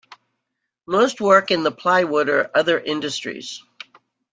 Most 0.87 1.21
work 1.21 1.51
in 1.51 1.61
the 1.61 1.69
plywood 1.71 2.27
or 2.27 2.49
other 2.57 2.79
industries. 2.79 3.61